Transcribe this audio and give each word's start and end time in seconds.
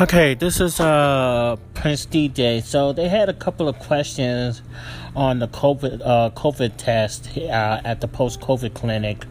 Okay, 0.00 0.34
this 0.34 0.60
is 0.60 0.80
uh 0.80 1.54
Prince 1.74 2.04
DJ. 2.06 2.60
So 2.64 2.92
they 2.92 3.08
had 3.08 3.28
a 3.28 3.32
couple 3.32 3.68
of 3.68 3.78
questions 3.78 4.60
on 5.14 5.38
the 5.38 5.46
COVID 5.46 6.00
uh, 6.04 6.30
COVID 6.30 6.72
test 6.76 7.38
uh, 7.38 7.80
at 7.84 8.00
the 8.00 8.08
post 8.08 8.40
COVID 8.40 8.74
clinic, 8.74 9.24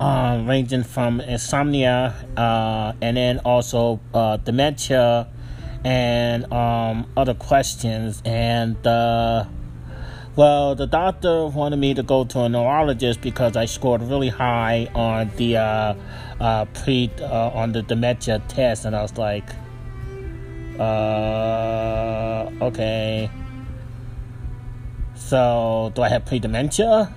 um, 0.00 0.46
ranging 0.46 0.82
from 0.82 1.22
insomnia 1.22 2.14
uh, 2.36 2.92
and 3.00 3.16
then 3.16 3.38
also 3.46 3.98
uh, 4.12 4.36
dementia 4.36 5.26
and 5.86 6.52
um, 6.52 7.10
other 7.16 7.32
questions. 7.32 8.20
And 8.26 8.86
uh, 8.86 9.46
well, 10.36 10.74
the 10.74 10.86
doctor 10.86 11.46
wanted 11.46 11.78
me 11.78 11.94
to 11.94 12.02
go 12.02 12.26
to 12.26 12.40
a 12.40 12.48
neurologist 12.50 13.22
because 13.22 13.56
I 13.56 13.64
scored 13.64 14.02
really 14.02 14.28
high 14.28 14.86
on 14.94 15.30
the 15.36 15.96
pre 16.74 17.10
on 17.22 17.72
the 17.72 17.80
dementia 17.80 18.42
test, 18.48 18.84
and 18.84 18.94
I 18.94 19.00
was 19.00 19.16
like. 19.16 19.46
Uh, 20.78 22.50
okay. 22.60 23.30
So, 25.14 25.92
do 25.94 26.02
I 26.02 26.08
have 26.08 26.26
pre 26.26 26.38
dementia 26.40 27.14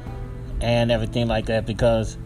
and 0.62 0.92
everything 0.92 1.28
like 1.28 1.48
that? 1.48 1.66
Because, 1.66 2.18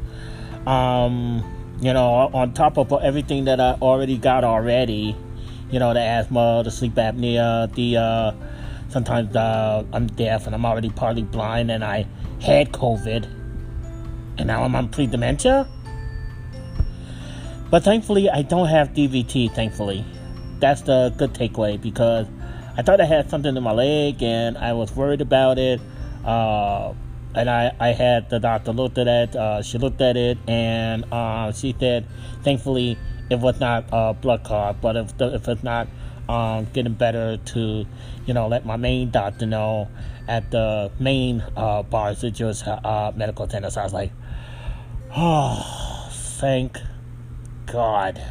um, 0.68 1.44
you 1.82 1.94
know, 1.94 2.30
on 2.34 2.54
top 2.54 2.78
of 2.78 2.92
everything 3.02 3.46
that 3.46 3.62
I 3.62 3.74
already 3.82 4.18
got 4.18 4.44
already, 4.44 5.16
you 5.72 5.80
know, 5.80 5.94
the 5.94 6.02
asthma, 6.02 6.64
the 6.66 6.72
sleep 6.72 6.94
apnea, 6.96 7.74
the, 7.76 7.98
uh, 7.98 8.32
sometimes 8.90 9.34
uh, 9.36 9.86
I'm 9.94 10.08
deaf 10.08 10.48
and 10.48 10.54
I'm 10.54 10.66
already 10.66 10.90
partly 10.90 11.24
blind 11.24 11.72
and 11.72 11.84
I 11.84 12.06
had 12.42 12.74
COVID 12.74 13.24
and 14.38 14.48
now 14.48 14.64
I'm 14.64 14.76
on 14.76 14.90
pre 14.90 15.08
dementia. 15.08 15.66
But 17.70 17.84
thankfully, 17.84 18.30
I 18.30 18.42
don't 18.42 18.68
have 18.68 18.90
DVT, 18.90 19.56
thankfully 19.56 20.06
that's 20.62 20.82
the 20.84 21.14
good 21.18 21.34
takeaway 21.34 21.82
because 21.82 22.28
I 22.78 22.84
thought 22.84 23.02
I 23.02 23.06
had 23.06 23.30
something 23.30 23.56
in 23.58 23.64
my 23.64 23.74
leg 23.74 24.24
and 24.24 24.58
I 24.58 24.74
was 24.74 24.96
worried 24.96 25.22
about 25.22 25.58
it. 25.58 25.82
Uh, 26.24 26.94
and 27.34 27.50
I, 27.50 27.72
I 27.80 27.90
had 27.90 28.30
the 28.30 28.40
doctor 28.40 28.72
looked 28.72 28.98
at 28.98 29.08
it. 29.08 29.36
Uh, 29.36 29.62
she 29.62 29.78
looked 29.78 30.02
at 30.02 30.16
it 30.16 30.38
and 30.48 31.06
uh, 31.12 31.52
she 31.52 31.76
said, 31.78 32.06
thankfully, 32.44 32.98
it 33.30 33.40
was 33.40 33.60
not 33.60 33.86
a 33.92 34.14
blood 34.14 34.44
clot. 34.44 34.82
But 34.82 34.96
if 34.96 35.18
the, 35.18 35.36
if 35.36 35.48
it's 35.48 35.64
not 35.64 35.88
um, 36.30 36.68
getting 36.74 36.94
better, 36.94 37.38
to 37.38 37.86
you 38.26 38.34
know 38.34 38.48
let 38.48 38.66
my 38.66 38.76
main 38.76 39.10
doctor 39.10 39.46
know 39.46 39.88
at 40.28 40.52
the 40.52 40.92
main 41.00 41.44
uh, 41.58 41.84
Barnes 41.84 42.24
uh, 42.24 43.12
Medical 43.16 43.50
Center. 43.50 43.70
So 43.70 43.82
I 43.82 43.84
was 43.84 43.94
like, 43.94 44.12
oh, 45.16 46.10
thank 46.14 46.78
God. 47.66 48.22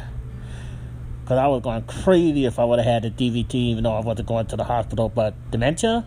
Because 1.31 1.43
I 1.43 1.47
was 1.47 1.61
going 1.61 1.83
crazy 1.83 2.43
if 2.43 2.59
I 2.59 2.65
would 2.65 2.79
have 2.79 3.03
had 3.03 3.03
the 3.03 3.09
DVT, 3.09 3.55
even 3.55 3.85
though 3.85 3.93
I 3.93 4.01
wasn't 4.01 4.27
going 4.27 4.47
to 4.47 4.57
the 4.57 4.65
hospital. 4.65 5.07
But 5.07 5.33
dementia? 5.49 6.05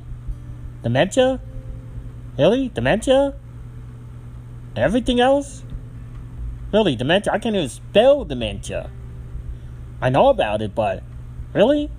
Dementia? 0.83 1.41
Really? 2.39 2.69
Dementia? 2.69 3.33
Everything 4.77 5.21
else? 5.21 5.65
Really? 6.75 6.95
Dementia? 6.95 7.33
I 7.33 7.39
can't 7.39 7.57
even 7.57 7.71
spell 7.71 8.27
dementia. 8.27 8.91
I 10.03 10.11
know 10.11 10.29
about 10.29 10.61
it, 10.61 10.75
but 10.75 11.03
really? 11.55 11.91